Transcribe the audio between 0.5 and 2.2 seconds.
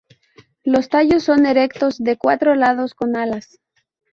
Los tallos son erectos, de